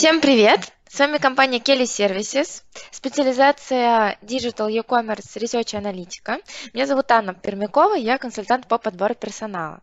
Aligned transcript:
Всем 0.00 0.22
привет! 0.22 0.72
С 0.88 0.98
вами 0.98 1.18
компания 1.18 1.58
Kelly 1.58 1.82
Services, 1.82 2.62
специализация 2.90 4.16
Digital 4.22 4.72
E-Commerce 4.72 5.36
Research 5.36 5.76
Аналитика. 5.76 6.38
Меня 6.72 6.86
зовут 6.86 7.10
Анна 7.10 7.34
Пермякова, 7.34 7.96
я 7.96 8.16
консультант 8.16 8.66
по 8.66 8.78
подбору 8.78 9.14
персонала. 9.14 9.82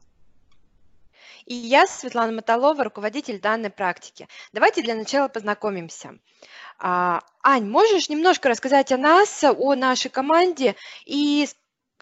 И 1.45 1.53
я 1.53 1.85
Светлана 1.85 2.31
Мотолова, 2.31 2.83
руководитель 2.83 3.39
данной 3.39 3.69
практики. 3.69 4.27
Давайте 4.53 4.81
для 4.81 4.95
начала 4.95 5.27
познакомимся. 5.27 6.17
А, 6.79 7.21
Ань, 7.43 7.69
можешь 7.69 8.09
немножко 8.09 8.49
рассказать 8.49 8.91
о 8.91 8.97
нас, 8.97 9.43
о 9.43 9.75
нашей 9.75 10.09
команде 10.09 10.75
и 11.05 11.47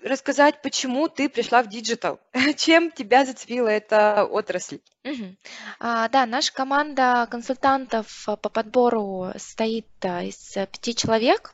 рассказать, 0.06 0.62
почему 0.62 1.08
ты 1.10 1.28
пришла 1.30 1.64
в 1.64 1.68
digital? 1.68 2.20
Чем 2.58 2.92
тебя 2.92 3.26
зацепила 3.26 3.68
эта 3.68 4.24
отрасль? 4.26 4.80
Мгм. 5.04 5.38
А, 5.80 6.08
Да, 6.10 6.26
наша 6.26 6.54
команда 6.54 7.28
консультантов 7.30 8.26
по 8.26 8.50
подбору 8.50 9.32
состоит 9.34 9.88
а, 10.02 10.24
из 10.24 10.56
э, 10.56 10.68
пяти 10.68 10.96
человек. 10.96 11.54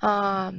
А, 0.00 0.52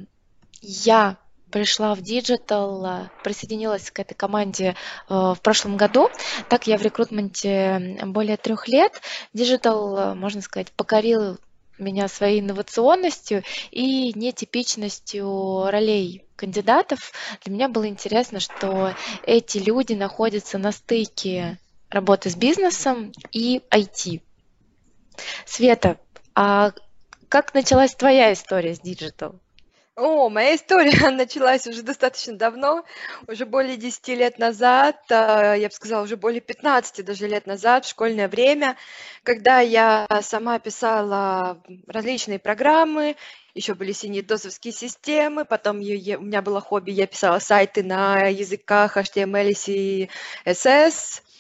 Я 0.62 1.18
пришла 1.52 1.96
в 1.96 2.02
digital, 2.02 2.86
а, 2.86 3.12
присоединилась 3.24 3.92
к 3.92 4.00
этой 4.00 4.14
команде 4.14 4.76
в 5.10 5.38
прошлом 5.42 5.76
году. 5.78 6.10
Так 6.50 6.68
я 6.68 6.78
в 6.78 6.82
рекрутменте 6.82 8.00
более 8.06 8.38
трех 8.38 8.68
лет. 8.68 9.02
Э, 9.36 10.14
можно 10.14 10.42
сказать, 10.42 10.72
покорил 10.72 11.40
меня 11.80 12.08
своей 12.08 12.40
инновационностью 12.40 13.44
и 13.72 14.14
нетипичностью 14.18 15.70
ролей 15.70 16.24
кандидатов. 16.44 17.14
Для 17.46 17.54
меня 17.54 17.70
было 17.70 17.88
интересно, 17.88 18.42
что 18.42 18.94
эти 19.24 19.60
люди 19.60 19.94
находятся 19.94 20.58
на 20.58 20.74
стыке 20.74 21.58
работы 21.90 22.30
с 22.30 22.36
бизнесом 22.36 23.14
и 23.32 23.62
IT. 23.72 24.22
Света, 25.46 25.98
а 26.36 26.74
как 27.30 27.54
началась 27.54 27.96
твоя 27.96 28.34
история 28.34 28.76
с 28.76 28.82
digital? 28.82 29.40
О, 29.96 30.28
моя 30.28 30.56
история 30.56 31.10
началась 31.12 31.66
уже 31.66 31.82
достаточно 31.82 32.36
давно, 32.36 32.84
уже 33.28 33.46
более 33.46 33.78
10 33.78 34.08
лет 34.10 34.38
назад, 34.38 34.98
а, 35.12 35.54
я 35.54 35.70
бы 35.70 35.74
сказала, 35.74 36.04
уже 36.04 36.18
более 36.18 36.42
15 36.42 37.06
даже 37.06 37.28
лет 37.28 37.46
назад, 37.46 37.86
в 37.86 37.90
школьное 37.90 38.28
время, 38.28 38.76
когда 39.22 39.60
я 39.60 40.08
сама 40.24 40.60
писала 40.60 41.62
различные 41.88 42.40
программы, 42.40 43.16
еще 43.56 43.76
были 43.76 43.92
синие 43.92 44.24
досовские 44.24 44.74
системы, 44.74 45.46
потом 45.46 45.80
я, 45.80 46.18
у 46.18 46.22
меня 46.24 46.42
было 46.42 46.60
хобби, 46.60 46.92
я 46.92 47.08
писала 47.08 47.40
сайты 47.40 47.84
на 47.84 48.28
языках 48.28 48.98
HTML, 48.98 49.52
CSS, 49.52 50.10
а, 50.46 51.33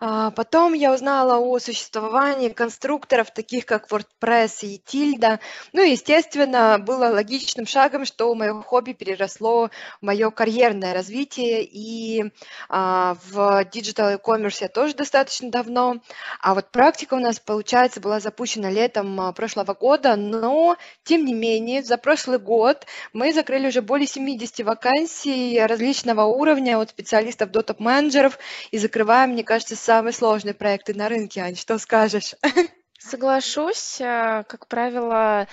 потом 0.00 0.74
я 0.74 0.92
узнала 0.92 1.38
о 1.38 1.58
существовании 1.58 2.50
конструкторов, 2.50 3.32
таких 3.32 3.66
как 3.66 3.88
WordPress 3.90 4.60
и 4.62 4.80
Tilda. 4.86 5.40
Ну 5.72 5.82
и, 5.82 5.90
естественно, 5.90 6.78
было 6.78 7.06
логичным 7.06 7.66
шагом, 7.66 8.04
что 8.04 8.34
мое 8.34 8.60
хобби 8.62 8.92
переросло 8.92 9.70
в 10.00 10.04
мое 10.04 10.30
карьерное 10.30 10.94
развитие. 10.94 11.64
И 11.64 12.32
а, 12.68 13.16
в 13.28 13.62
Digital 13.72 14.12
e-commerce 14.12 14.58
я 14.60 14.68
тоже 14.68 14.94
достаточно 14.94 15.50
давно. 15.50 15.96
А 16.40 16.54
вот 16.54 16.70
практика 16.70 17.14
у 17.14 17.20
нас, 17.20 17.40
получается, 17.40 18.00
была 18.00 18.20
запущена 18.20 18.70
летом 18.70 19.20
а, 19.20 19.32
прошлого 19.32 19.74
года. 19.74 20.16
Но, 20.16 20.76
тем 21.04 21.24
не 21.24 21.34
менее, 21.34 21.82
за 21.82 21.96
прошлый 21.98 22.38
год 22.38 22.86
мы 23.12 23.32
закрыли 23.32 23.68
уже 23.68 23.82
более 23.82 24.06
70 24.06 24.64
вакансий 24.64 25.60
различного 25.60 26.24
уровня 26.24 26.78
от 26.78 26.90
специалистов 26.90 27.50
до 27.50 27.62
топ-менеджеров. 27.62 28.38
И 28.70 28.78
закрываем, 28.78 29.30
мне 29.30 29.44
кажется, 29.44 29.76
самые 29.88 30.12
сложные 30.12 30.52
проекты 30.52 30.92
на 30.92 31.08
рынке, 31.08 31.40
Ань, 31.40 31.56
что 31.56 31.78
скажешь? 31.78 32.34
Соглашусь. 32.98 34.02
Э, 34.02 34.44
как 34.46 34.66
правило, 34.66 35.46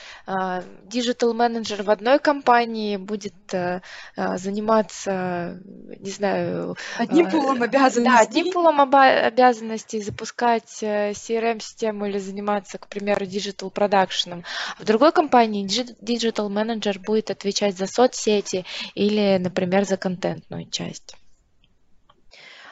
digital-менеджер 0.84 1.84
в 1.83 1.89
одной 1.89 2.19
компании 2.19 2.97
будет 2.97 3.53
э, 3.53 3.81
э, 4.17 4.38
заниматься, 4.38 5.61
не 5.99 6.10
знаю... 6.10 6.76
Одним 6.98 7.32
пулом 7.32 7.64
обязанностей. 7.64 8.04
Да, 8.04 8.20
одним 8.20 8.52
пулом 8.52 8.82
обязанностей 8.82 10.02
запускать 10.02 10.83
CRM-систему 10.83 12.08
или 12.08 12.17
заниматься, 12.17 12.77
к 12.77 12.87
примеру, 12.89 13.26
digital-продакшеном. 13.26 14.43
В 14.80 14.83
другой 14.83 15.14
компании 15.14 15.65
digital-менеджер 16.02 16.99
будет 16.99 17.31
отвечать 17.31 17.77
за 17.77 17.87
соцсети 17.87 18.65
или, 18.95 19.37
например, 19.37 19.86
за 19.86 19.95
контентную 19.95 20.70
часть. 20.70 21.15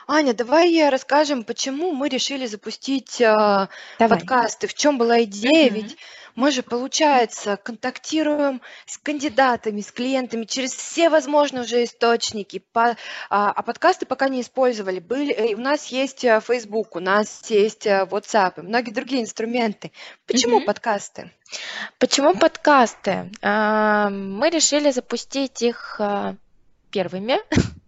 Аня, 0.08 0.34
давай 0.34 0.90
расскажем, 0.90 1.44
почему 1.44 1.92
мы 1.92 2.10
решили 2.10 2.46
запустить 2.46 3.22
а, 3.22 3.70
Давай. 4.00 4.20
подкасты. 4.20 4.68
В 4.68 4.74
чем 4.74 4.98
была 4.98 5.24
идея? 5.24 5.72
Мгм. 5.72 5.76
Ведь 5.76 5.98
мы 6.36 6.52
же, 6.52 6.64
получается, 6.64 7.58
контактируем 7.58 8.62
с 8.86 8.98
кандидатами, 8.98 9.82
с 9.82 9.92
клиентами 9.92 10.46
через 10.46 10.74
все 10.74 11.10
возможные 11.10 11.64
уже 11.64 11.84
источники. 11.84 12.60
По- 12.74 12.98
а, 13.30 13.52
а 13.52 13.62
подкасты 13.62 14.06
пока 14.06 14.28
не 14.30 14.42
использовали. 14.42 15.00
Были, 15.00 15.32
э, 15.34 15.54
у 15.54 15.60
нас 15.60 15.88
есть 15.88 16.26
а, 16.26 16.40
Facebook, 16.42 16.96
у 16.96 17.00
нас 17.00 17.50
есть 17.50 17.88
а, 17.88 18.06
WhatsApp 18.06 18.54
и 18.58 18.62
многие 18.62 18.92
другие 18.92 19.22
инструменты. 19.22 19.92
Почему 20.26 20.58
Мгм. 20.58 20.66
подкасты? 20.66 21.32
Почему 22.00 22.34
подкасты? 22.34 23.32
А, 23.42 24.10
Мы 24.10 24.50
решили 24.50 24.92
запустить 24.92 25.62
их 25.62 25.98
а, 26.00 26.36
первыми, 26.92 27.38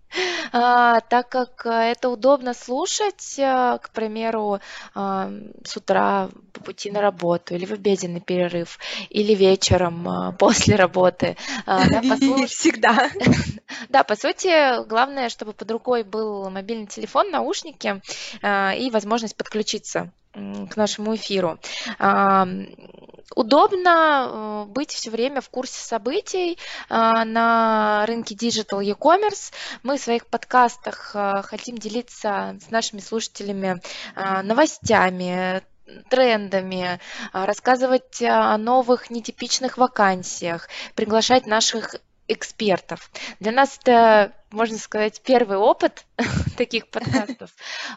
так 0.52 1.30
как 1.30 1.66
э, 1.66 1.92
это 1.92 2.10
удобно 2.10 2.54
слушать, 2.54 3.38
э, 3.38 3.78
к 3.82 3.90
примеру, 3.92 4.60
а, 4.94 5.32
с 5.64 5.76
утра 5.78 6.30
по 6.54 6.64
пути 6.64 6.92
на 6.92 7.02
работу 7.02 7.56
или 7.56 7.66
в 7.66 7.72
обеденный 7.72 8.22
перерыв, 8.22 8.80
или 9.10 9.34
вечером 9.34 10.08
а, 10.08 10.32
после 10.40 10.76
работы. 10.76 11.38
А, 11.66 11.88
да, 11.90 12.02
послуш... 12.02 12.50
Всегда. 12.56 13.10
Да, 13.90 14.04
по 14.04 14.16
сути, 14.16 14.86
главное, 14.88 15.30
чтобы 15.30 15.54
под 15.54 15.70
рукой 15.72 16.04
был 16.04 16.50
мобильный 16.50 16.88
телефон, 16.88 17.30
наушники 17.32 18.02
а, 18.42 18.74
и 18.74 18.90
возможность 18.90 19.36
подключиться 19.36 20.12
к 20.36 20.76
нашему 20.76 21.16
эфиру. 21.16 21.60
Удобно 23.34 24.66
э, 24.68 24.72
быть 24.72 24.92
все 24.92 25.10
время 25.10 25.42
в 25.42 25.50
курсе 25.50 25.82
событий 25.82 26.60
а, 26.90 27.26
на 27.26 28.06
рынке 28.06 28.36
Digital 28.36 28.84
e-commerce. 28.84 29.52
Мы 29.84 29.98
в 29.98 30.02
своих 30.02 30.28
подкастах 30.28 31.12
э, 31.16 31.42
хотим 31.44 31.78
делиться 31.78 32.58
с 32.66 32.70
нашими 32.70 33.00
слушателями 33.00 33.82
а, 34.16 34.44
новостями, 34.44 35.64
трендами, 36.10 37.00
а, 37.34 37.46
рассказывать 37.46 38.22
о 38.22 38.58
новых 38.58 39.10
нетипичных 39.10 39.78
вакансиях, 39.78 40.70
приглашать 40.94 41.48
наших 41.48 41.96
экспертов. 42.28 43.12
Для 43.40 43.52
нас 43.52 43.78
это, 43.82 44.34
можно 44.52 44.78
сказать, 44.78 45.22
первый 45.24 45.58
опыт 45.58 46.06
таких 46.58 46.90
подкастов. 46.90 47.52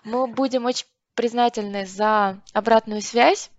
Мы 0.04 0.26
будем 0.26 0.64
очень 0.64 0.86
признательны 1.18 1.84
за 1.84 2.40
обратную 2.52 3.02
связь 3.02 3.50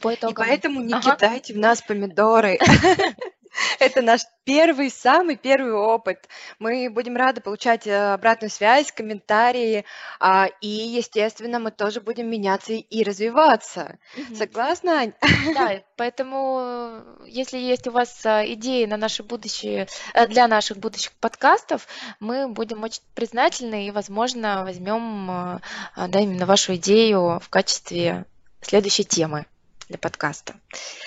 по 0.00 0.12
И 0.12 0.32
поэтому 0.34 0.80
не 0.80 0.94
Ага. 0.94 1.14
кидайте 1.14 1.52
в 1.52 1.58
нас 1.58 1.82
помидоры. 1.82 2.58
Это 3.78 4.02
наш 4.02 4.22
первый, 4.44 4.90
самый 4.90 5.36
первый 5.36 5.72
опыт. 5.72 6.28
Мы 6.58 6.90
будем 6.90 7.16
рады 7.16 7.40
получать 7.40 7.86
э, 7.86 8.12
обратную 8.12 8.50
связь, 8.50 8.92
комментарии, 8.92 9.84
а, 10.20 10.48
и, 10.60 10.68
естественно, 10.68 11.58
мы 11.58 11.70
тоже 11.70 12.00
будем 12.00 12.28
меняться 12.28 12.72
и 12.72 13.02
развиваться. 13.02 13.98
Согласна? 14.34 15.12
Да, 15.54 15.82
поэтому, 15.96 16.58
э, 16.60 17.26
если 17.26 17.58
есть 17.58 17.86
у 17.86 17.92
вас 17.92 18.24
э, 18.24 18.52
идеи 18.54 18.84
на 18.86 18.96
наши 18.96 19.22
будущие, 19.22 19.88
для 20.28 20.48
наших 20.48 20.78
будущих 20.78 21.12
подкастов, 21.12 21.86
мы 22.20 22.48
будем 22.48 22.82
очень 22.82 23.02
признательны 23.14 23.86
и, 23.86 23.90
возможно, 23.90 24.64
возьмем, 24.64 25.60
да, 25.96 26.20
именно 26.20 26.46
вашу 26.46 26.74
идею 26.74 27.40
в 27.40 27.48
качестве 27.48 28.24
следующей 28.60 29.04
темы 29.04 29.46
для 29.88 29.98
подкаста. 29.98 30.54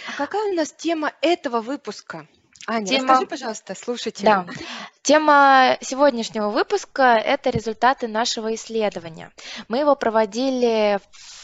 А 0.08 0.18
какая 0.18 0.52
у 0.52 0.54
нас 0.54 0.72
тема 0.72 1.12
этого 1.22 1.62
выпуска? 1.62 2.28
Аня, 2.70 2.86
тема... 2.86 3.08
расскажи, 3.08 3.28
пожалуйста, 3.28 3.76
слушателям. 3.76 4.46
Да. 4.46 4.54
Тема 5.02 5.78
сегодняшнего 5.80 6.50
выпуска– 6.50 7.16
это 7.26 7.50
результаты 7.50 8.10
нашего 8.10 8.54
исследования. 8.56 9.32
Мы 9.70 9.80
его 9.80 9.96
проводили 9.96 11.00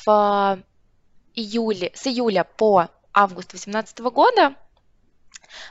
в 0.05 0.61
июле, 1.33 1.91
с 1.95 2.07
июля 2.07 2.43
по 2.43 2.89
август 3.13 3.51
2018 3.51 3.99
года. 3.99 4.55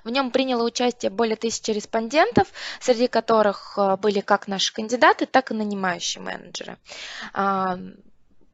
В 0.04 0.08
нем 0.08 0.30
приняло 0.30 0.62
участие 0.64 1.10
более 1.10 1.36
тысячи 1.36 1.70
респондентов, 1.70 2.48
среди 2.80 3.08
которых 3.08 3.74
э, 3.76 3.96
были 3.96 4.20
как 4.20 4.48
наши 4.48 4.72
кандидаты, 4.72 5.26
так 5.26 5.50
и 5.50 5.54
нанимающие 5.54 6.22
менеджеры. 6.22 6.78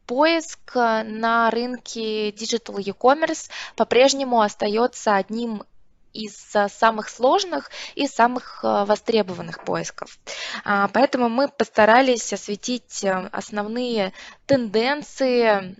Поиск 0.06 0.74
э, 0.74 1.02
на 1.04 1.50
рынке 1.50 2.30
Digital 2.30 2.80
e-commerce 2.80 3.50
по-прежнему 3.76 4.40
остается 4.40 5.14
одним 5.14 5.64
из 6.12 6.36
самых 6.68 7.08
сложных 7.08 7.70
и 7.94 8.06
самых 8.06 8.60
востребованных 8.62 9.64
поисков. 9.64 10.18
А, 10.64 10.88
поэтому 10.88 11.28
мы 11.28 11.48
постарались 11.48 12.32
осветить 12.32 13.04
основные 13.32 14.12
тенденции, 14.46 15.76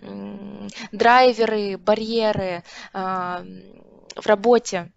драйверы, 0.91 1.77
барьеры 1.77 2.63
в 2.93 4.25
работе 4.25 4.91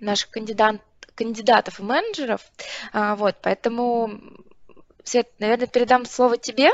наших 0.00 0.30
кандидат, 0.30 0.80
кандидатов 1.14 1.80
и 1.80 1.82
менеджеров. 1.82 2.42
А, 2.92 3.16
вот, 3.16 3.36
поэтому 3.42 4.20
Свет, 5.08 5.30
наверное, 5.38 5.66
передам 5.66 6.04
слово 6.04 6.36
тебе, 6.36 6.70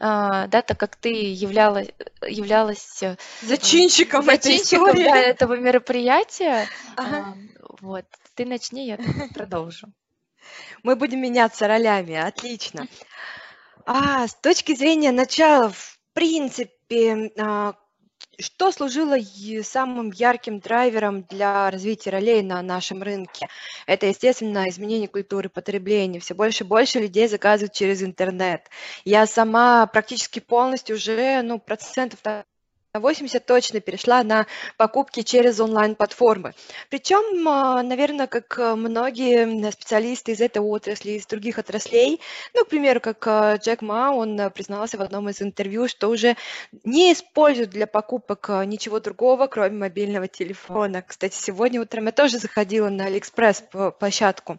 а, 0.00 0.48
да, 0.48 0.62
так 0.62 0.80
как 0.80 0.96
ты 0.96 1.10
являлась, 1.10 1.86
являлась 2.26 3.04
э, 3.04 3.16
зачинщиком, 3.42 4.24
зачинщиком 4.24 4.88
этой 4.88 5.04
да, 5.04 5.16
этого 5.16 5.54
мероприятия. 5.54 6.66
Ага. 6.96 7.36
Вот, 7.80 8.04
ты 8.34 8.46
начни, 8.46 8.88
я 8.88 8.98
продолжу. 9.32 9.86
Мы 10.82 10.96
будем 10.96 11.20
меняться 11.20 11.68
ролями, 11.68 12.16
отлично. 12.16 12.88
А, 13.86 14.26
с 14.26 14.34
точки 14.34 14.74
зрения 14.74 15.12
начала, 15.12 15.70
в 15.70 16.00
принципе, 16.14 17.30
а, 17.38 17.74
что 18.40 18.70
служило 18.70 19.16
самым 19.62 20.10
ярким 20.10 20.60
драйвером 20.60 21.24
для 21.24 21.70
развития 21.70 22.10
ролей 22.10 22.42
на 22.42 22.62
нашем 22.62 23.02
рынке? 23.02 23.48
Это, 23.86 24.06
естественно, 24.06 24.68
изменение 24.68 25.08
культуры 25.08 25.48
потребления. 25.48 26.20
Все 26.20 26.34
больше 26.34 26.64
и 26.64 26.66
больше 26.66 27.00
людей 27.00 27.26
заказывают 27.28 27.72
через 27.72 28.02
интернет. 28.02 28.68
Я 29.04 29.26
сама 29.26 29.86
практически 29.86 30.38
полностью 30.38 30.96
уже, 30.96 31.42
ну, 31.42 31.58
процентов 31.58 32.20
80 33.00 33.44
точно 33.44 33.80
перешла 33.80 34.22
на 34.22 34.46
покупки 34.76 35.22
через 35.22 35.60
онлайн-платформы. 35.60 36.54
Причем, 36.90 37.48
а, 37.48 37.82
наверное, 37.82 38.26
как 38.26 38.58
многие 38.58 39.70
специалисты 39.70 40.32
из 40.32 40.40
этой 40.40 40.62
отрасли, 40.62 41.12
из 41.12 41.26
других 41.26 41.58
отраслей, 41.58 42.20
ну, 42.54 42.64
к 42.64 42.68
примеру, 42.68 43.00
как 43.00 43.26
а, 43.26 43.56
Джек 43.56 43.82
Ма, 43.82 44.12
он 44.12 44.50
признался 44.50 44.98
в 44.98 45.02
одном 45.02 45.28
из 45.28 45.42
интервью, 45.42 45.88
что 45.88 46.08
уже 46.08 46.36
не 46.84 47.12
используют 47.12 47.70
для 47.70 47.86
покупок 47.86 48.50
а, 48.50 48.64
ничего 48.64 49.00
другого, 49.00 49.46
кроме 49.46 49.76
мобильного 49.76 50.28
телефона. 50.28 51.02
Кстати, 51.02 51.34
сегодня 51.34 51.80
утром 51.80 52.06
я 52.06 52.12
тоже 52.12 52.38
заходила 52.38 52.88
на 52.88 53.06
Алиэкспресс 53.06 53.64
площадку 53.98 54.58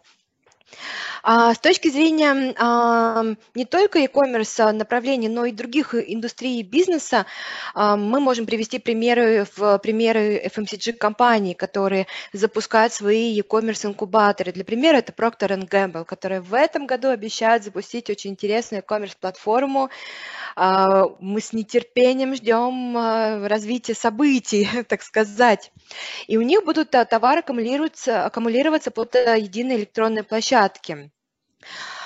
с 1.22 1.58
точки 1.58 1.88
зрения 1.88 2.54
а, 2.58 3.24
не 3.54 3.64
только 3.64 3.98
e-commerce 3.98 4.72
направлений, 4.72 5.28
но 5.28 5.44
и 5.44 5.52
других 5.52 5.94
индустрий 5.94 6.62
бизнеса, 6.62 7.26
а, 7.74 7.96
мы 7.96 8.20
можем 8.20 8.46
привести 8.46 8.78
примеры 8.78 9.46
в 9.56 9.78
примеры 9.78 10.42
FMCG-компаний, 10.46 11.54
которые 11.54 12.06
запускают 12.32 12.92
свои 12.92 13.32
e-commerce 13.34 13.86
инкубаторы. 13.86 14.52
Для 14.52 14.64
примера 14.64 14.98
это 14.98 15.12
Procter 15.12 15.68
Gamble, 15.68 16.04
которая 16.04 16.40
в 16.40 16.54
этом 16.54 16.86
году 16.86 17.08
обещает 17.08 17.64
запустить 17.64 18.08
очень 18.08 18.30
интересную 18.30 18.82
e-commerce 18.82 19.16
платформу. 19.20 19.90
Мы 20.56 21.40
с 21.40 21.52
нетерпением 21.52 22.34
ждем 22.34 22.96
развития 23.46 23.94
событий, 23.94 24.68
так 24.88 25.02
сказать. 25.02 25.70
И 26.26 26.36
у 26.36 26.42
них 26.42 26.64
будут 26.64 26.90
товары 26.90 27.40
аккумулироваться, 27.40 28.24
аккумулироваться 28.24 28.90
под 28.90 29.14
единой 29.14 29.76
электронной 29.76 30.22
площадке. 30.22 30.59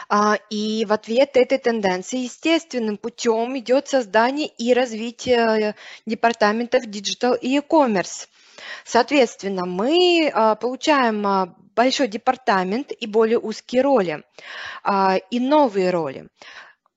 А, 0.08 0.38
и 0.50 0.84
в 0.84 0.92
ответ 0.92 1.36
этой 1.36 1.58
тенденции 1.58 2.24
естественным 2.24 2.96
путем 2.96 3.58
идет 3.58 3.88
создание 3.88 4.46
и 4.46 4.74
развитие 4.74 5.74
департаментов 6.06 6.84
Digital 6.86 7.38
и 7.38 7.56
e-commerce. 7.56 8.28
Соответственно, 8.84 9.66
мы 9.66 10.30
а, 10.32 10.54
получаем 10.54 11.26
а, 11.26 11.54
большой 11.74 12.08
департамент 12.08 12.92
и 12.92 13.06
более 13.06 13.38
узкие 13.38 13.82
роли, 13.82 14.22
и 15.30 15.40
новые 15.40 15.90
роли. 15.90 16.28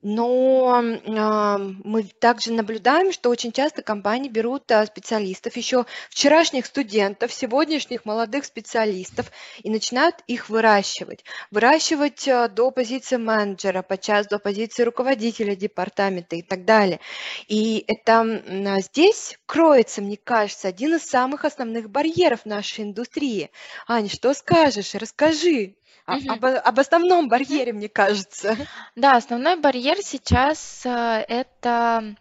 Но 0.03 0.75
а, 0.75 1.57
мы 1.57 2.03
также 2.03 2.53
наблюдаем, 2.53 3.11
что 3.11 3.31
очень 3.31 3.51
часто 3.51 3.81
компании 3.81 4.29
берут 4.29 4.71
а, 4.71 4.85
специалистов, 4.85 5.57
еще 5.57 5.85
вчерашних 6.11 6.67
студентов, 6.67 7.33
сегодняшних 7.33 8.05
молодых 8.05 8.45
специалистов 8.45 9.31
и 9.63 9.71
начинают 9.71 10.17
их 10.27 10.49
выращивать. 10.49 11.23
Выращивать 11.49 12.27
а, 12.27 12.47
до 12.47 12.69
позиции 12.69 13.17
менеджера, 13.17 13.81
подчас 13.81 14.27
до 14.27 14.37
позиции 14.37 14.83
руководителя 14.83 15.55
департамента 15.55 16.35
и 16.35 16.43
так 16.43 16.63
далее. 16.63 16.99
И 17.47 17.83
это 17.87 18.43
здесь 18.81 19.39
кроется, 19.47 20.03
мне 20.03 20.17
кажется, 20.17 20.67
один 20.67 20.95
из 20.95 21.05
самых 21.05 21.43
основных 21.43 21.89
барьеров 21.89 22.45
нашей 22.45 22.83
индустрии. 22.83 23.49
Аня, 23.87 24.09
что 24.09 24.35
скажешь? 24.35 24.93
Расскажи. 24.93 25.73
А, 26.07 26.15
об, 26.29 26.45
об 26.45 26.79
основном 26.79 27.27
барьере, 27.27 27.73
мне 27.73 27.89
кажется. 27.89 28.55
Да, 28.95 29.17
основной 29.17 29.57
барьер 29.57 29.97
сейчас 30.01 30.85
э, 30.85 31.25
это 31.27 32.15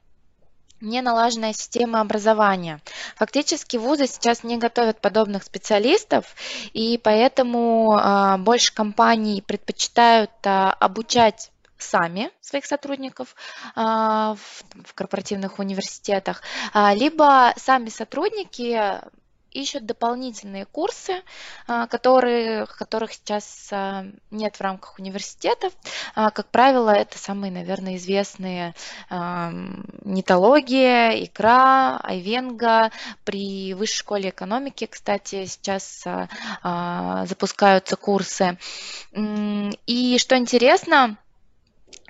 неналаженная 0.80 1.52
система 1.52 2.00
образования. 2.00 2.80
Фактически 3.14 3.76
вузы 3.76 4.08
сейчас 4.08 4.42
не 4.42 4.58
готовят 4.58 5.00
подобных 5.00 5.44
специалистов, 5.44 6.34
и 6.72 6.98
поэтому 6.98 7.96
э, 7.96 8.36
больше 8.38 8.74
компаний 8.74 9.40
предпочитают 9.40 10.32
э, 10.42 10.50
обучать 10.50 11.52
сами 11.78 12.30
своих 12.40 12.64
сотрудников 12.64 13.36
в, 13.74 14.36
в 14.36 14.94
корпоративных 14.94 15.58
университетах, 15.58 16.40
либо 16.74 17.52
сами 17.58 17.90
сотрудники 17.90 18.98
ищут 19.56 19.86
дополнительные 19.86 20.66
курсы, 20.66 21.22
а, 21.66 21.86
которые, 21.86 22.66
которых 22.66 23.12
сейчас 23.12 23.68
а, 23.72 24.04
нет 24.30 24.56
в 24.56 24.60
рамках 24.60 24.98
университетов. 24.98 25.72
А, 26.14 26.30
как 26.30 26.48
правило, 26.48 26.90
это 26.90 27.18
самые, 27.18 27.50
наверное, 27.50 27.96
известные 27.96 28.74
нетология, 29.10 31.24
икра, 31.24 31.98
айвенга. 32.02 32.90
При 33.24 33.74
высшей 33.74 33.98
школе 33.98 34.30
экономики, 34.30 34.86
кстати, 34.86 35.46
сейчас 35.46 36.04
запускаются 36.62 37.96
курсы. 37.96 38.58
И 39.12 40.18
что 40.18 40.36
интересно, 40.36 41.16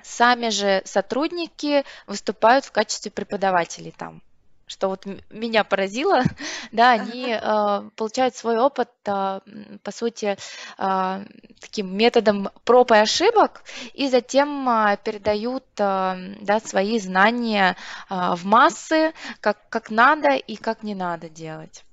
сами 0.03 0.49
же 0.49 0.81
сотрудники 0.85 1.83
выступают 2.07 2.65
в 2.65 2.71
качестве 2.71 3.11
преподавателей 3.11 3.93
там 3.95 4.21
что 4.67 4.89
вот 4.89 5.05
меня 5.29 5.63
поразило, 5.63 6.23
да, 6.71 6.91
они 6.91 7.33
э, 7.33 7.89
получают 7.95 8.35
свой 8.35 8.57
опыт, 8.59 8.89
э, 9.05 9.39
по 9.81 9.91
сути, 9.91 10.37
э, 10.77 11.25
таким 11.59 11.97
методом 11.97 12.49
проб 12.65 12.91
и 12.91 12.95
ошибок, 12.95 13.63
и 13.93 14.09
затем 14.09 14.69
э, 14.69 14.97
передают 15.03 15.63
э, 15.79 16.35
да, 16.41 16.59
свои 16.59 16.99
знания 16.99 17.77
э, 18.09 18.35
в 18.35 18.45
массы, 18.45 19.13
как, 19.39 19.69
как 19.69 19.89
надо 19.89 20.35
и 20.35 20.57
как 20.57 20.83
не 20.83 20.95
надо 20.95 21.29
делать. 21.29 21.83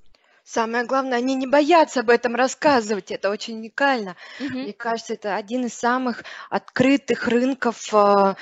Самое 0.43 0.85
главное, 0.85 1.17
они 1.17 1.33
не 1.33 1.47
боятся 1.47 2.01
об 2.01 2.11
этом 2.11 2.35
рассказывать. 2.35 3.09
Это 3.09 3.31
очень 3.31 3.57
уникально. 3.57 4.15
Угу. 4.39 4.49
Мне 4.49 4.73
кажется, 4.73 5.13
это 5.13 5.35
один 5.35 5.65
из 5.65 5.73
самых 5.73 6.23
открытых 6.51 7.27
рынков 7.27 7.91
в 7.91 8.37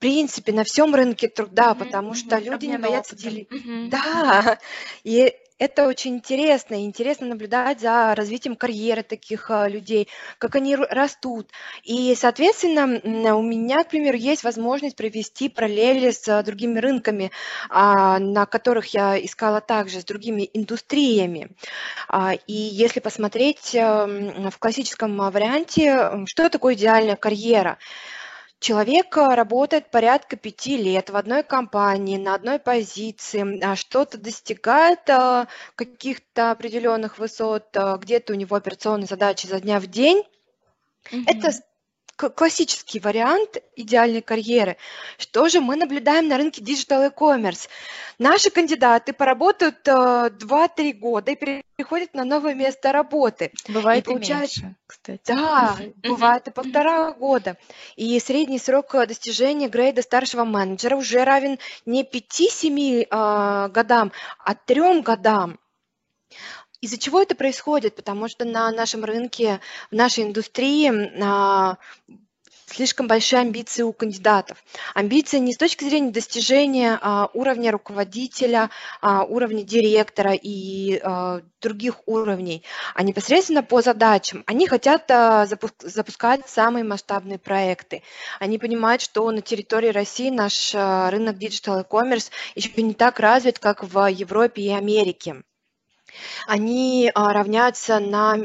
принципе 0.00 0.52
на 0.52 0.64
всем 0.64 0.94
рынке 0.94 1.28
труда, 1.28 1.74
Мгм, 1.74 1.76
потому 1.76 2.14
что 2.14 2.38
мгм. 2.38 2.40
люди 2.40 2.66
не 2.66 2.78
боятся 2.78 3.16
делить. 3.16 3.48
Мгм. 3.50 3.82
Да, 3.82 4.58
и 5.04 5.32
это 5.58 5.86
очень 5.86 6.16
интересно. 6.16 6.74
И 6.76 6.84
интересно 6.86 7.26
наблюдать 7.26 7.80
за 7.80 8.14
развитием 8.14 8.56
карьеры 8.56 9.02
таких 9.02 9.50
а, 9.50 9.68
людей, 9.68 10.08
как 10.38 10.54
они 10.56 10.74
растут. 10.74 11.50
И, 11.82 12.14
соответственно, 12.14 13.36
у 13.36 13.42
меня, 13.42 13.84
к 13.84 13.90
примеру, 13.90 14.16
есть 14.16 14.42
возможность 14.42 14.96
провести 14.96 15.50
параллели 15.50 16.12
с 16.12 16.26
а, 16.28 16.42
другими 16.42 16.78
рынками, 16.78 17.30
а, 17.68 18.18
на 18.18 18.46
которых 18.46 18.86
я 18.94 19.22
искала 19.22 19.60
также, 19.60 20.00
с 20.00 20.04
другими 20.06 20.48
индустриями. 20.54 21.50
А, 22.08 22.34
И 22.46 22.52
если 22.54 23.00
посмотреть 23.00 23.74
а, 23.76 24.04
м, 24.06 24.50
в 24.50 24.58
классическом 24.58 25.20
а, 25.20 25.30
варианте, 25.30 26.10
что 26.26 26.48
такое 26.50 26.74
идеальная 26.74 27.16
карьера? 27.16 27.78
Человек 28.60 29.16
э, 29.16 29.34
работает 29.34 29.90
порядка 29.90 30.36
пяти 30.36 30.76
лет 30.76 31.08
в 31.08 31.16
одной 31.16 31.42
компании, 31.42 32.18
на 32.18 32.34
одной 32.34 32.58
позиции, 32.58 33.58
а 33.64 33.74
что-то 33.74 34.18
достигает 34.18 35.08
э, 35.08 35.46
каких-то 35.74 36.50
определенных 36.50 37.18
высот, 37.18 37.74
э, 37.74 37.96
где-то 37.98 38.34
у 38.34 38.36
него 38.36 38.54
операционные 38.54 39.06
задачи 39.06 39.46
за 39.46 39.60
дня 39.60 39.80
в 39.80 39.86
день. 39.86 40.22
Это 41.26 41.52
классический 42.28 43.00
вариант 43.00 43.56
идеальной 43.76 44.22
карьеры. 44.22 44.76
Что 45.18 45.48
же 45.48 45.60
мы 45.60 45.76
наблюдаем 45.76 46.28
на 46.28 46.36
рынке 46.36 46.62
Digital 46.62 47.04
e-commerce? 47.04 47.68
Наши 48.18 48.50
кандидаты 48.50 49.12
поработают 49.12 49.88
э, 49.88 49.90
2-3 49.90 50.92
года 50.92 51.32
и 51.32 51.36
переходят 51.36 52.12
на 52.12 52.24
новое 52.24 52.54
место 52.54 52.92
работы. 52.92 53.50
Бывает 53.68 54.06
и, 54.06 54.10
и 54.10 54.14
меньше, 54.14 54.76
кстати. 54.86 55.20
Да, 55.26 55.76
бывает 56.02 56.46
и 56.48 56.50
полтора 56.50 57.12
года. 57.12 57.56
И 57.96 58.20
средний 58.20 58.58
срок 58.58 58.94
э, 58.94 59.06
достижения 59.06 59.68
грейда 59.68 60.02
старшего 60.02 60.44
менеджера 60.44 60.96
уже 60.96 61.24
равен 61.24 61.58
не 61.86 62.04
5-7 62.04 63.06
э, 63.10 63.68
годам, 63.70 64.12
а 64.38 64.54
3 64.54 65.00
годам. 65.00 65.58
Из-за 66.80 66.98
чего 66.98 67.20
это 67.20 67.34
происходит? 67.34 67.96
Потому 67.96 68.28
что 68.28 68.44
на 68.44 68.70
нашем 68.70 69.04
рынке, 69.04 69.60
в 69.90 69.94
нашей 69.94 70.24
индустрии 70.24 70.90
а, 71.22 71.76
слишком 72.66 73.06
большие 73.06 73.40
амбиции 73.40 73.82
у 73.82 73.92
кандидатов. 73.92 74.62
Амбиции 74.94 75.38
не 75.38 75.52
с 75.52 75.56
точки 75.56 75.84
зрения 75.84 76.10
достижения 76.10 76.98
а, 77.00 77.28
уровня 77.34 77.72
руководителя, 77.72 78.70
а, 79.00 79.24
уровня 79.24 79.62
директора 79.62 80.32
и 80.32 81.00
а, 81.02 81.40
других 81.60 81.96
уровней, 82.06 82.62
а 82.94 83.02
непосредственно 83.02 83.62
по 83.62 83.82
задачам. 83.82 84.44
Они 84.46 84.66
хотят 84.66 85.10
а, 85.10 85.46
запуск, 85.46 85.74
запускать 85.82 86.48
самые 86.48 86.84
масштабные 86.84 87.38
проекты. 87.38 88.02
Они 88.38 88.58
понимают, 88.58 89.02
что 89.02 89.30
на 89.30 89.42
территории 89.42 89.90
России 89.90 90.30
наш 90.30 90.72
а, 90.74 91.10
рынок 91.10 91.36
digital 91.36 91.78
e-commerce 91.78 92.30
еще 92.54 92.70
не 92.82 92.94
так 92.94 93.20
развит, 93.20 93.58
как 93.58 93.84
в 93.84 94.06
Европе 94.06 94.62
и 94.62 94.70
Америке 94.70 95.42
они 96.46 97.10
а, 97.14 97.32
равняются 97.32 97.98
на 98.00 98.36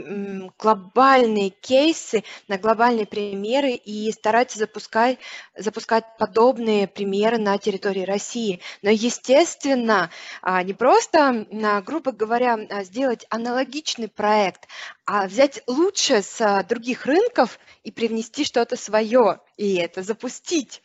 глобальные 0.57 1.49
кейсы, 1.49 2.23
на 2.47 2.57
глобальные 2.57 3.05
примеры 3.05 3.71
и 3.71 4.11
стараются 4.11 4.59
запускать, 4.59 5.17
запускать 5.55 6.05
подобные 6.17 6.87
примеры 6.87 7.37
на 7.37 7.57
территории 7.57 8.03
России. 8.03 8.61
Но, 8.81 8.89
естественно, 8.89 10.09
а, 10.41 10.63
не 10.63 10.73
просто, 10.73 11.47
а, 11.51 11.81
грубо 11.81 12.11
говоря, 12.11 12.57
сделать 12.83 13.25
аналогичный 13.29 14.07
проект, 14.07 14.67
а 15.05 15.27
взять 15.27 15.61
лучшее 15.67 16.21
с 16.21 16.65
других 16.67 17.05
рынков 17.05 17.59
и 17.83 17.91
привнести 17.91 18.43
что-то 18.43 18.75
свое, 18.75 19.39
и 19.57 19.75
это 19.75 20.01
запустить. 20.03 20.81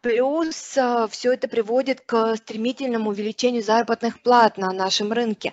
Плюс 0.00 0.76
а, 0.76 1.08
все 1.08 1.32
это 1.32 1.48
приводит 1.48 2.00
к 2.00 2.36
стремительному 2.36 3.10
увеличению 3.10 3.62
заработных 3.62 4.22
плат 4.22 4.56
на 4.56 4.72
нашем 4.72 5.12
рынке. 5.12 5.52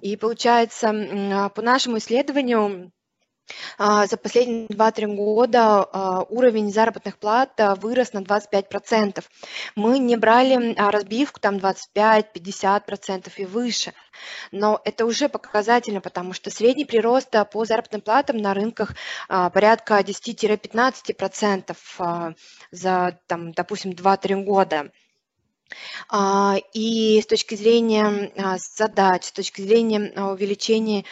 И 0.00 0.16
получается, 0.16 0.90
а, 0.90 1.48
по 1.50 1.62
нашему 1.62 1.98
исследованию, 1.98 2.92
за 3.78 4.16
последние 4.16 4.66
2-3 4.68 5.14
года 5.14 6.24
уровень 6.28 6.72
заработных 6.72 7.18
плат 7.18 7.52
вырос 7.78 8.12
на 8.12 8.22
25%. 8.22 9.22
Мы 9.76 9.98
не 9.98 10.16
брали 10.16 10.74
разбивку 10.74 11.40
там 11.40 11.56
25-50% 11.56 13.32
и 13.36 13.44
выше. 13.44 13.92
Но 14.52 14.80
это 14.84 15.06
уже 15.06 15.28
показательно, 15.28 16.00
потому 16.00 16.32
что 16.32 16.50
средний 16.50 16.84
прирост 16.84 17.30
по 17.52 17.64
заработным 17.64 18.00
платам 18.00 18.38
на 18.38 18.54
рынках 18.54 18.94
порядка 19.28 20.00
10-15% 20.00 22.34
за, 22.70 23.18
там, 23.26 23.52
допустим, 23.52 23.92
2-3 23.92 24.44
года. 24.44 24.90
А, 26.08 26.56
и 26.72 27.20
с 27.20 27.26
точки 27.26 27.54
зрения 27.54 28.32
а, 28.36 28.56
задач, 28.58 29.24
с 29.24 29.32
точки 29.32 29.60
зрения 29.60 30.12
а, 30.14 30.32
увеличения 30.32 31.04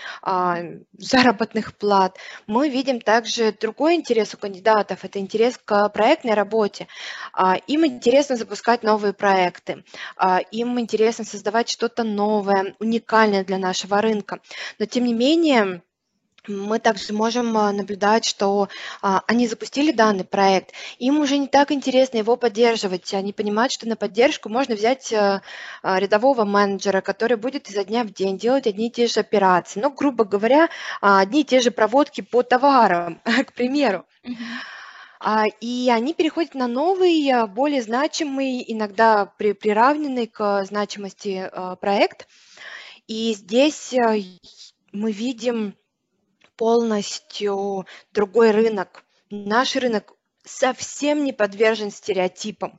заработных 0.99 1.77
плат, 1.77 2.19
мы 2.47 2.69
видим 2.69 3.01
также 3.01 3.53
другой 3.53 3.97
интерес 3.97 4.35
у 4.35 4.37
кандидатов, 4.37 5.05
это 5.05 5.19
интерес 5.19 5.59
к 5.63 5.89
проектной 5.91 6.35
работе. 6.35 6.87
Им 7.67 7.87
интересно 7.87 8.37
запускать 8.37 8.83
новые 8.83 9.13
проекты, 9.13 9.85
им 10.51 10.79
интересно 10.81 11.25
создавать 11.25 11.69
что-то 11.69 12.05
новое, 12.05 12.75
уникальное 12.79 13.45
для 13.45 13.59
нашего 13.59 14.01
рынка. 14.01 14.41
Но 14.79 14.87
тем 14.87 15.05
не 15.05 15.15
менее, 15.15 15.83
мы 16.49 16.79
также 16.79 17.13
можем 17.13 17.57
а, 17.57 17.73
наблюдать, 17.73 18.25
что 18.25 18.69
а, 19.01 19.23
они 19.27 19.47
запустили 19.47 19.93
данный 19.93 20.25
проект, 20.25 20.73
им 20.99 21.21
уже 21.21 21.39
не 21.39 21.47
так 21.47 21.71
интересно 21.71 22.19
его 22.19 22.37
поддерживать. 22.37 23.15
Они 23.15 23.33
понимают, 23.33 23.73
что 23.73 23.89
на 23.89 23.97
поддержку 23.97 24.49
можно 24.49 24.75
взять 24.75 25.13
а, 25.13 25.41
рядового 25.83 26.45
менеджера, 26.45 27.01
который 27.01 27.37
будет 27.37 27.69
изо 27.69 27.85
дня 27.85 28.05
в 28.05 28.13
день 28.13 28.39
делать 28.39 28.67
одни 28.67 28.89
и 28.89 28.91
те 28.91 29.07
же 29.07 29.21
операции. 29.21 29.81
Ну, 29.81 29.91
грубо 29.91 30.25
говоря, 30.25 30.69
одни 31.01 31.43
и 31.43 31.45
те 31.45 31.61
же 31.61 31.71
проводки 31.71 32.21
по 32.23 32.43
товарам, 32.43 33.21
к 33.47 33.53
примеру. 33.53 34.05
И 35.61 35.93
они 35.95 36.15
переходят 36.15 36.55
на 36.55 36.67
новый, 36.67 37.47
более 37.47 37.81
значимый, 37.81 38.65
иногда 38.67 39.27
при, 39.27 39.53
приравненный 39.53 40.27
к 40.27 40.65
значимости 40.65 41.49
проект. 41.81 42.27
И 43.07 43.33
здесь 43.35 43.95
мы 44.91 45.13
видим 45.13 45.77
полностью 46.63 47.87
другой 48.13 48.53
рынок. 48.53 49.03
Наш 49.31 49.75
рынок 49.75 50.15
совсем 50.45 51.25
не 51.25 51.33
подвержен 51.33 51.91
стереотипам. 51.91 52.79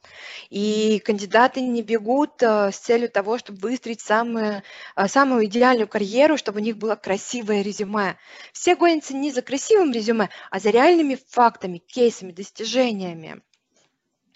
И 0.50 1.02
кандидаты 1.04 1.60
не 1.60 1.82
бегут 1.82 2.42
э, 2.42 2.72
с 2.72 2.78
целью 2.78 3.10
того, 3.10 3.38
чтобы 3.38 3.60
выстроить 3.60 4.00
самую, 4.00 4.64
э, 4.96 5.08
самую 5.10 5.48
идеальную 5.48 5.90
карьеру, 5.90 6.38
чтобы 6.38 6.62
у 6.62 6.64
них 6.64 6.78
было 6.78 6.96
красивое 6.96 7.62
резюме. 7.62 8.16
Все 8.54 8.78
гонятся 8.78 9.18
не 9.18 9.34
за 9.34 9.42
красивым 9.42 9.92
резюме, 9.92 10.30
а 10.50 10.62
за 10.62 10.70
реальными 10.70 11.20
фактами, 11.28 11.80
кейсами, 11.80 12.32
достижениями. 12.32 13.42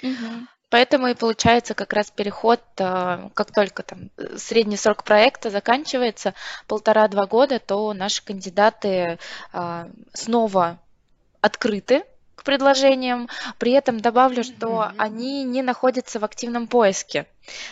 Угу. 0.03 0.47
Поэтому 0.69 1.07
и 1.07 1.13
получается 1.13 1.73
как 1.73 1.93
раз 1.93 2.11
переход, 2.11 2.61
э, 2.77 3.29
как 3.33 3.51
только 3.53 3.83
там 3.83 4.09
средний 4.35 4.75
срок 4.75 5.03
проекта 5.03 5.49
заканчивается, 5.49 6.33
полтора-два 6.67 7.25
года, 7.25 7.59
то 7.59 7.93
наши 7.93 8.23
кандидаты 8.23 9.17
э, 9.53 9.85
снова 10.13 10.79
открыты 11.41 12.03
к 12.37 12.43
предложениям. 12.43 13.27
При 13.57 13.73
этом 13.73 13.99
добавлю, 13.99 14.43
что 14.43 14.67
mm-hmm. 14.67 14.95
они 14.97 15.43
не 15.43 15.61
находятся 15.61 16.19
в 16.19 16.23
активном 16.23 16.67
поиске. 16.67 17.25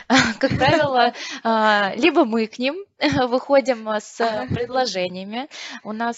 Как 0.40 0.58
правило, 0.58 1.14
а, 1.44 1.94
либо 1.96 2.26
мы 2.26 2.48
к 2.48 2.58
ним 2.58 2.76
выходим 3.30 3.88
с 3.88 4.18
предложениями. 4.50 5.48
У 5.84 5.94
нас 5.94 6.18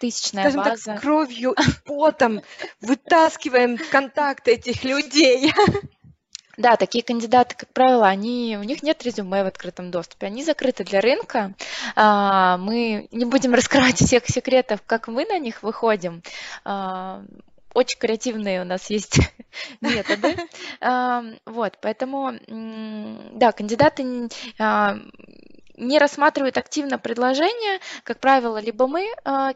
тысячная 0.00 0.50
Скажем 0.50 0.64
база. 0.64 0.84
Так, 0.84 1.00
кровью 1.00 1.52
и 1.52 1.70
потом 1.84 2.40
вытаскиваем 2.80 3.78
контакты 3.90 4.52
этих 4.52 4.82
людей. 4.82 5.52
Да, 6.60 6.76
такие 6.76 7.02
кандидаты, 7.02 7.54
как 7.56 7.72
правило, 7.72 8.06
они, 8.06 8.58
у 8.60 8.64
них 8.64 8.82
нет 8.82 9.02
резюме 9.02 9.42
в 9.44 9.46
открытом 9.46 9.90
доступе, 9.90 10.26
они 10.26 10.44
закрыты 10.44 10.84
для 10.84 11.00
рынка. 11.00 11.54
А, 11.96 12.58
мы 12.58 13.08
не 13.12 13.24
будем 13.24 13.54
раскрывать 13.54 13.96
всех 13.96 14.26
секретов, 14.26 14.82
как 14.84 15.08
мы 15.08 15.24
на 15.24 15.38
них 15.38 15.62
выходим. 15.62 16.22
А, 16.66 17.22
очень 17.72 17.98
креативные 17.98 18.60
у 18.60 18.66
нас 18.66 18.90
есть 18.90 19.20
методы. 19.80 20.36
А, 20.82 21.22
вот, 21.46 21.78
поэтому, 21.80 22.34
да, 22.46 23.52
кандидаты 23.52 24.28
не 25.76 25.98
рассматривают 25.98 26.58
активно 26.58 26.98
предложения, 26.98 27.80
как 28.04 28.20
правило, 28.20 28.58
либо 28.58 28.86
мы, 28.86 29.06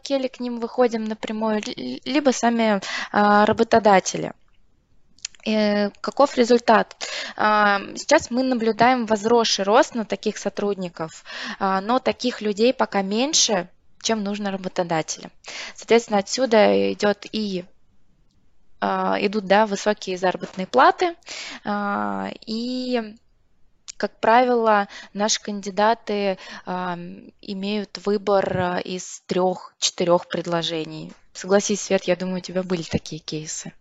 Келли, 0.03 0.29
к 0.29 0.41
ним 0.41 0.59
выходим 0.59 1.05
напрямую, 1.05 1.63
либо 1.77 2.31
сами 2.31 2.81
работодатели. 3.13 4.33
Э, 5.47 5.91
каков 6.01 6.37
результат? 6.39 6.97
А, 7.37 7.81
сейчас 7.97 8.31
мы 8.31 8.43
наблюдаем 8.43 9.05
возросший 9.05 9.65
рост 9.65 9.95
на 9.95 10.05
таких 10.07 10.39
сотрудников, 10.39 11.23
а, 11.59 11.83
но 11.83 11.99
таких 11.99 12.41
людей 12.41 12.73
пока 12.73 13.03
меньше, 13.03 13.69
чем 14.03 14.25
нужно 14.25 14.51
работодателям. 14.51 15.31
Соответственно, 15.75 16.19
отсюда 16.19 16.93
идет 16.93 17.27
и 17.31 17.65
а, 18.81 19.19
идут 19.21 19.45
да, 19.45 19.67
высокие 19.67 20.17
заработные 20.17 20.67
платы, 20.67 21.15
и 22.47 23.15
как 23.97 24.19
правило, 24.19 24.89
наши 25.13 25.41
кандидаты 25.41 26.37
имеют 26.67 27.99
выбор 28.05 28.81
из 28.85 29.23
трех-четырех 29.27 30.27
предложений. 30.27 31.13
Согласись, 31.33 31.81
Свет, 31.81 32.05
я 32.05 32.17
думаю, 32.17 32.39
у 32.39 32.41
тебя 32.41 32.65
были 32.65 32.83
такие 32.83 33.21
кейсы. 33.21 33.73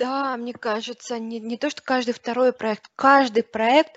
Да, 0.00 0.34
мне 0.38 0.54
кажется, 0.54 1.18
не, 1.18 1.40
не 1.40 1.58
то, 1.58 1.68
что 1.68 1.82
каждый 1.82 2.12
второй 2.14 2.54
проект, 2.54 2.90
каждый 2.96 3.42
проект 3.42 3.96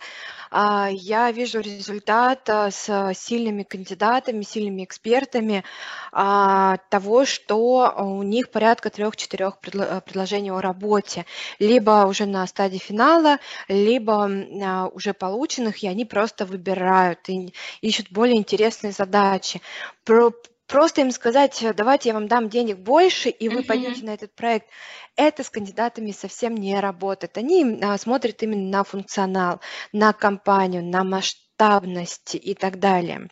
а, 0.51 0.89
я 0.91 1.31
вижу 1.31 1.61
результат 1.61 2.49
а, 2.49 2.71
с 2.71 3.13
сильными 3.15 3.63
кандидатами, 3.63 4.41
сильными 4.43 4.83
экспертами 4.83 5.63
а, 6.11 6.75
того, 6.89 7.23
что 7.23 7.93
у 7.97 8.21
них 8.21 8.51
порядка 8.51 8.89
трех-четырех 8.89 9.59
предло- 9.61 10.01
предложений 10.01 10.51
о 10.51 10.59
работе, 10.61 11.25
либо 11.57 12.05
уже 12.05 12.25
на 12.25 12.45
стадии 12.47 12.79
финала, 12.79 13.39
либо 13.69 14.29
а, 14.61 14.87
уже 14.87 15.13
полученных, 15.13 15.83
и 15.83 15.87
они 15.87 16.03
просто 16.03 16.45
выбирают 16.45 17.29
и 17.29 17.53
ищут 17.79 18.11
более 18.11 18.35
интересные 18.37 18.91
задачи. 18.91 19.61
Про, 20.03 20.33
просто 20.73 21.01
им 21.01 21.11
сказать, 21.11 21.63
давайте 21.75 22.09
я 22.09 22.15
вам 22.15 22.27
дам 22.27 22.49
денег 22.49 22.79
больше, 22.79 23.29
и 23.29 23.47
вы 23.47 23.61
пойдете 23.61 24.03
на 24.03 24.15
этот 24.15 24.33
проект, 24.33 24.67
это 25.15 25.43
с 25.43 25.51
кандидатами 25.51 26.11
совсем 26.11 26.55
не 26.55 26.79
работает. 26.79 27.37
Они 27.37 27.79
а, 27.83 27.95
смотрят 27.99 28.41
именно 28.41 28.79
на 28.79 28.83
функционал, 28.83 29.61
на 29.91 30.13
компанию, 30.13 30.83
на 30.83 31.03
масштабность 31.03 32.33
и 32.33 32.55
так 32.55 32.79
далее. 32.79 33.29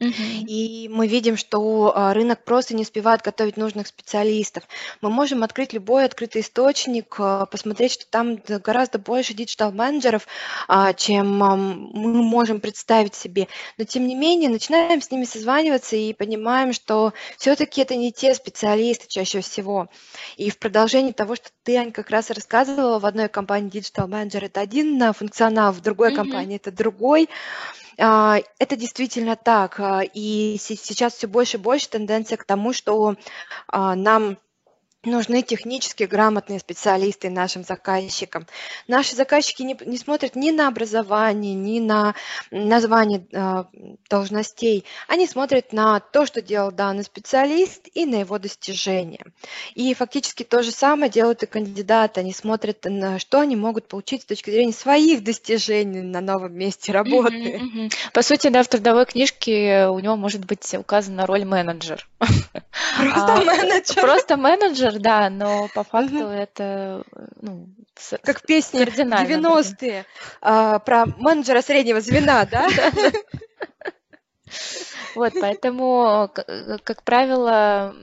Мгм. 0.00 0.46
И 0.46 0.88
мы 0.90 1.06
видим, 1.06 1.36
что 1.36 1.92
а, 1.94 2.14
рынок 2.14 2.42
просто 2.44 2.74
не 2.74 2.82
успевает 2.82 3.20
готовить 3.20 3.58
нужных 3.58 3.86
специалистов. 3.86 4.64
Мы 5.02 5.10
можем 5.10 5.42
открыть 5.42 5.74
любой 5.74 6.06
открытый 6.06 6.40
источник, 6.40 7.16
а, 7.18 7.44
посмотреть, 7.44 7.92
что 7.92 8.06
там 8.08 8.38
гораздо 8.46 8.98
больше 8.98 9.34
диджитал-менеджеров, 9.34 10.26
а, 10.68 10.94
чем 10.94 11.38
мы 11.38 11.56
можем 12.22 12.60
представить 12.60 13.14
себе. 13.14 13.48
Но 13.76 13.84
тем 13.84 14.06
не 14.06 14.14
менее, 14.14 14.48
начинаем 14.48 15.02
с 15.02 15.10
ними 15.10 15.24
созваниваться 15.24 15.96
и 15.96 16.14
понимаем, 16.14 16.72
что 16.72 17.12
все-таки 17.36 17.82
это 17.82 17.94
не 17.94 18.10
те 18.10 18.34
специалисты 18.34 19.06
чаще 19.06 19.42
всего. 19.42 19.88
И 20.38 20.48
в 20.50 20.58
продолжении 20.58 21.12
того, 21.12 21.36
что 21.36 21.50
ты, 21.62 21.76
Ань, 21.76 21.92
как 21.92 22.08
раз 22.08 22.30
рассказывала, 22.30 22.98
в 22.98 23.06
одной 23.06 23.28
компании 23.28 23.70
Manager 23.70 24.46
это 24.46 24.60
один 24.60 25.12
функционал, 25.12 25.72
в 25.72 25.80
другой 25.82 26.08
Мгм. 26.08 26.16
компании 26.16 26.56
это 26.56 26.72
другой. 26.72 27.28
А, 27.98 28.38
это 28.58 28.76
действительно 28.76 29.36
так. 29.36 29.80
А, 29.80 30.02
и 30.02 30.56
сейчас 30.58 31.14
все 31.14 31.26
больше 31.26 31.56
и 31.56 31.60
больше 31.60 31.88
тенденция 31.88 32.36
к 32.36 32.44
тому, 32.44 32.72
что 32.72 33.16
а, 33.68 33.94
нам 33.94 34.38
нужны 35.04 35.42
технически 35.42 36.04
грамотные 36.04 36.58
специалисты 36.58 37.30
нашим 37.30 37.64
заказчикам. 37.64 38.46
Наши 38.86 39.16
заказчики 39.16 39.62
не, 39.62 39.76
не 39.86 39.96
смотрят 39.96 40.36
ни 40.36 40.50
на 40.50 40.68
образование, 40.68 41.54
ни 41.54 41.80
на 41.80 42.14
название 42.50 43.26
э, 43.32 43.64
должностей. 44.10 44.84
Они 45.08 45.26
смотрят 45.26 45.72
на 45.72 46.00
то, 46.00 46.26
что 46.26 46.42
делал 46.42 46.70
данный 46.70 47.04
специалист 47.04 47.88
и 47.94 48.04
на 48.04 48.16
его 48.16 48.38
достижения. 48.38 49.24
И 49.74 49.94
фактически 49.94 50.42
то 50.42 50.62
же 50.62 50.70
самое 50.70 51.10
делают 51.10 51.42
и 51.42 51.46
кандидаты. 51.46 52.20
Они 52.20 52.32
смотрят 52.32 52.84
на 52.84 53.18
что 53.18 53.40
они 53.40 53.56
могут 53.56 53.88
получить 53.88 54.22
с 54.22 54.26
точки 54.26 54.50
зрения 54.50 54.72
своих 54.72 55.24
достижений 55.24 56.02
на 56.02 56.20
новом 56.20 56.54
месте 56.54 56.92
работы. 56.92 57.58
Мгм, 57.58 57.66
мгм. 57.66 57.90
По 58.12 58.22
сути, 58.22 58.48
да, 58.48 58.62
в 58.62 58.68
трудовой 58.68 59.06
книжке 59.06 59.86
у 59.86 59.98
него 59.98 60.16
может 60.16 60.44
быть 60.44 60.74
указана 60.74 61.26
роль 61.26 61.44
менеджер. 61.44 62.06
Просто 62.18 63.34
А, 63.34 63.44
менеджер. 63.44 64.00
Просто 64.00 64.36
менеджер, 64.36 64.89
да, 64.98 65.30
но 65.30 65.68
по 65.68 65.84
факту 65.84 66.24
это 66.24 67.04
ну, 67.40 67.68
с- 67.96 68.18
Как 68.18 68.42
песни 68.42 68.84
кардинально 68.84 69.34
90-е 69.46 70.04
а, 70.40 70.78
про 70.80 71.06
менеджера 71.06 71.62
среднего 71.62 72.00
звена, 72.00 72.44
да? 72.44 72.68
Вот, 75.14 75.32
поэтому, 75.40 76.30
э, 76.46 76.78
как 76.84 77.02
правило, 77.02 77.94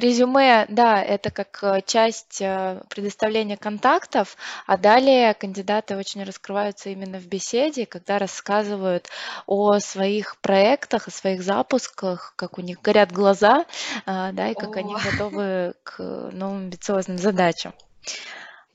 резюме, 0.00 0.66
да, 0.68 1.02
это 1.02 1.30
как 1.30 1.58
э, 1.62 1.82
часть 1.86 2.40
э, 2.40 2.82
предоставления 2.88 3.56
контактов, 3.56 4.36
а 4.66 4.76
далее 4.76 5.34
кандидаты 5.34 5.96
очень 5.96 6.24
раскрываются 6.24 6.90
именно 6.90 7.18
в 7.18 7.26
беседе, 7.26 7.86
когда 7.86 8.18
рассказывают 8.18 9.08
о 9.46 9.78
своих 9.78 10.36
проектах, 10.40 11.08
о 11.08 11.10
своих 11.10 11.42
запусках, 11.42 12.34
как 12.36 12.58
у 12.58 12.62
них 12.62 12.82
горят 12.82 13.12
глаза, 13.12 13.66
а, 14.06 14.32
да, 14.32 14.48
и 14.48 14.54
как 14.54 14.76
они 14.76 14.94
О. 14.94 14.98
готовы 14.98 15.74
к 15.84 15.98
новым 16.32 16.64
амбициозным 16.64 17.18
задачам. 17.18 17.72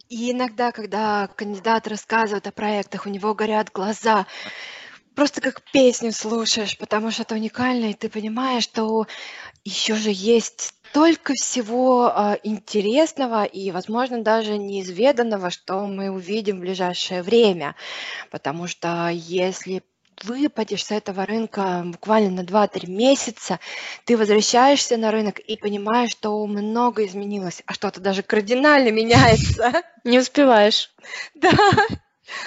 И 0.08 0.32
иногда, 0.32 0.72
когда 0.72 1.28
кандидат 1.36 1.88
рассказывает 1.88 2.48
о 2.48 2.52
проектах, 2.52 3.06
у 3.06 3.10
него 3.10 3.34
горят 3.34 3.72
глаза, 3.72 4.28
просто 5.16 5.42
как 5.42 5.62
песню 5.72 6.12
слушаешь, 6.12 6.78
потому 6.78 7.10
что 7.10 7.24
это 7.24 7.36
уникально, 7.36 7.86
и 7.86 7.94
ты 7.94 8.10
понимаешь, 8.10 8.64
что 8.64 9.08
еще 9.64 9.96
же 9.96 10.12
есть 10.14 10.76
столько 10.90 11.34
всего 11.34 12.06
а, 12.06 12.38
интересного 12.44 13.44
и, 13.44 13.72
возможно, 13.72 14.22
даже 14.22 14.58
неизведанного, 14.58 15.50
что 15.50 15.86
мы 15.86 16.10
увидим 16.10 16.58
в 16.58 16.62
ближайшее 16.62 17.22
время. 17.22 17.76
Потому 18.32 18.68
что 18.68 19.10
если 19.12 19.84
выпадешь 20.24 20.86
с 20.86 20.92
этого 20.92 21.26
рынка 21.26 21.84
буквально 21.86 22.42
на 22.42 22.46
2-3 22.46 22.90
месяца, 22.90 23.60
ты 24.06 24.18
возвращаешься 24.18 24.98
на 24.98 25.12
рынок 25.12 25.40
и 25.40 25.58
понимаешь, 25.58 26.12
что 26.12 26.46
много 26.46 27.06
изменилось, 27.06 27.62
а 27.66 27.74
что-то 27.74 28.00
даже 28.00 28.24
кардинально 28.24 28.92
меняется. 28.92 29.84
Не 30.04 30.20
успеваешь. 30.20 30.92
Да, 31.34 31.52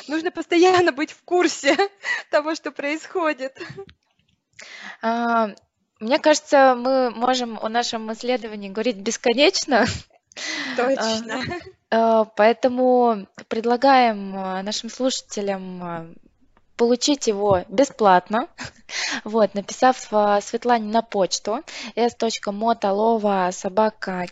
нужно 0.09 0.31
постоянно 0.31 0.93
быть 0.93 1.13
в 1.13 1.23
курсе 1.25 1.77
того, 2.31 2.55
что 2.55 2.71
происходит. 2.71 3.57
А, 5.03 5.51
Мне 6.01 6.19
кажется, 6.19 6.77
мы 6.77 7.11
можем 7.11 7.59
о 7.61 7.69
нашем 7.69 8.13
исследовании 8.13 8.69
говорить 8.69 8.97
бесконечно, 8.97 9.85
Точно. 10.77 11.43
а, 11.91 12.25
поэтому 12.25 13.27
предлагаем 13.49 14.37
а, 14.37 14.63
нашим 14.63 14.91
слушателям 14.91 15.83
а, 15.83 16.07
получить 16.77 17.27
его 17.27 17.65
бесплатно, 17.69 18.49
вот, 19.25 19.55
написав 19.55 20.07
а, 20.13 20.41
Светлане 20.41 20.91
на 20.93 21.03
почту 21.03 21.65
s.motalova 21.97 23.51
собака. 23.51 24.25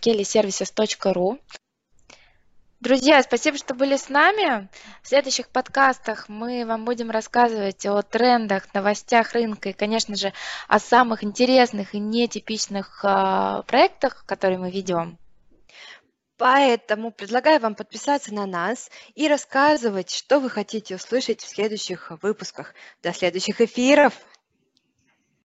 Друзья, 2.87 3.21
спасибо, 3.21 3.59
что 3.59 3.75
были 3.75 3.97
с 3.97 4.09
нами. 4.09 4.69
В 5.03 5.09
следующих 5.09 5.49
подкастах 5.49 6.29
мы 6.29 6.65
вам 6.65 6.85
будем 6.85 7.11
рассказывать 7.11 7.85
о 7.85 8.01
трендах, 8.03 8.73
новостях 8.75 9.33
рынка 9.33 9.71
и, 9.71 9.73
конечно 9.73 10.15
же, 10.15 10.33
о 10.69 10.79
самых 10.79 11.25
интересных 11.25 11.97
и 11.97 11.99
нетипичных 11.99 13.01
а, 13.03 13.63
проектах, 13.63 14.25
которые 14.25 14.61
мы 14.61 14.71
ведем. 14.71 15.19
Поэтому 16.39 17.11
предлагаю 17.11 17.59
вам 17.59 17.75
подписаться 17.75 18.33
на 18.33 18.47
нас 18.47 18.89
и 19.17 19.27
рассказывать, 19.27 20.11
что 20.11 20.39
вы 20.39 20.49
хотите 20.49 20.95
услышать 20.95 21.41
в 21.41 21.49
следующих 21.49 22.13
выпусках. 22.23 22.73
До 23.03 23.13
следующих 23.13 23.61
эфиров! 23.61 24.15